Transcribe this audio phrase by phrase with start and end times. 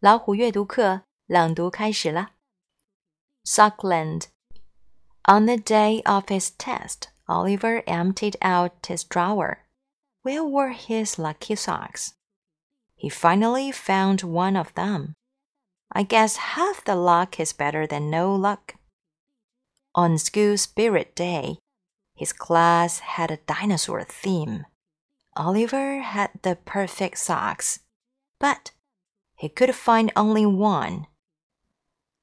[0.00, 2.30] 老虎阅读课朗读开始了。
[3.44, 4.26] Sockland.
[5.24, 9.64] On the day of his test, Oliver emptied out his drawer.
[10.22, 12.12] Where were his lucky socks?
[12.94, 15.14] He finally found one of them.
[15.88, 18.76] I guess half the luck is better than no luck.
[19.96, 21.58] On School Spirit Day,
[22.14, 24.64] his class had a dinosaur theme.
[25.34, 27.80] Oliver had the perfect socks,
[28.38, 28.70] but
[29.38, 31.06] he could find only one.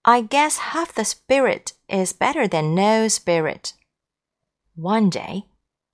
[0.03, 3.73] I guess half the spirit is better than no spirit.
[4.75, 5.45] One day,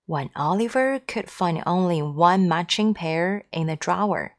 [0.08, 4.36] when Oliver could find only one matching pair in the drawer,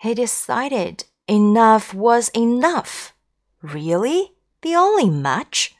[0.00, 3.14] he decided enough was enough.
[3.62, 4.32] Really?
[4.62, 5.76] The only match?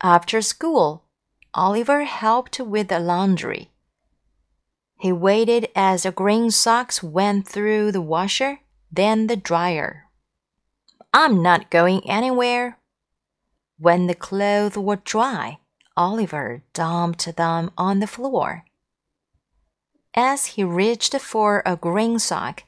[0.00, 1.04] After school,
[1.52, 3.72] Oliver helped with the laundry.
[4.98, 10.04] He waited as the green socks went through the washer, then the dryer.
[11.12, 12.78] I'm not going anywhere.
[13.78, 15.58] When the clothes were dry,
[15.96, 18.64] Oliver dumped them on the floor.
[20.14, 22.64] As he reached for a green sock,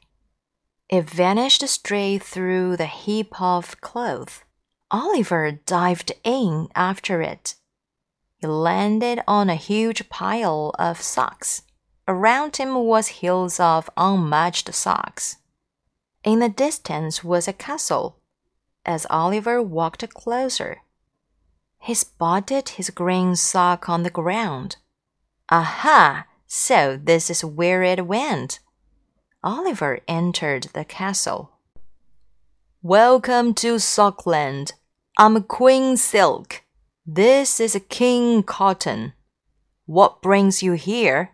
[0.89, 4.43] it vanished straight through the heap of clothes.
[4.91, 7.57] Oliver dived in after it.
[8.39, 11.63] He landed on a huge pile of socks.
[12.07, 15.37] Around him was hills of unmatched socks.
[16.29, 18.19] In the distance was a castle.
[18.85, 20.83] As Oliver walked closer,
[21.81, 24.77] he spotted his green sock on the ground.
[25.49, 26.27] Aha!
[26.47, 28.61] So this is where it went.
[29.43, 31.53] Oliver entered the castle.
[32.83, 34.73] Welcome to Sockland.
[35.17, 36.63] I'm Queen Silk.
[37.07, 39.15] This is King Cotton.
[39.87, 41.31] What brings you here?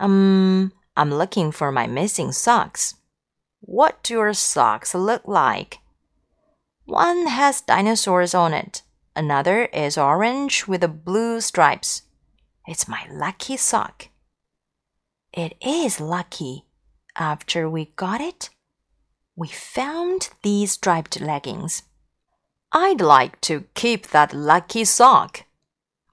[0.00, 2.94] Um, I'm looking for my missing socks.
[3.60, 5.78] What do your socks look like?
[6.84, 8.82] One has dinosaurs on it.
[9.14, 12.02] Another is orange with blue stripes.
[12.66, 14.08] It's my lucky sock.
[15.32, 16.64] It is lucky.
[17.16, 18.50] After we got it,
[19.34, 21.82] we found these striped leggings.
[22.72, 25.44] I'd like to keep that lucky sock.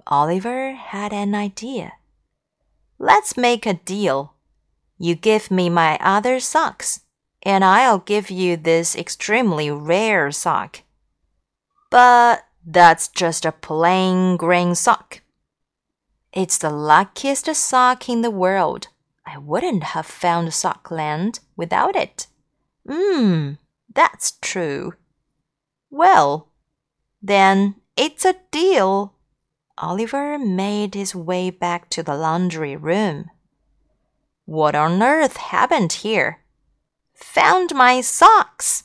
[0.07, 1.93] Oliver had an idea.
[2.97, 4.33] Let's make a deal.
[4.97, 7.01] You give me my other socks,
[7.45, 10.81] and I'll give you this extremely rare sock.
[11.91, 15.21] But that's just a plain green sock.
[16.33, 18.87] It's the luckiest sock in the world.
[19.25, 22.27] I wouldn't have found Sockland without it.
[22.87, 23.57] Mmm,
[23.93, 24.93] that's true.
[25.89, 26.49] Well,
[27.21, 29.13] then it's a deal.
[29.77, 33.29] Oliver made his way back to the laundry room.
[34.45, 36.44] What on earth happened here?
[37.15, 38.83] Found my socks,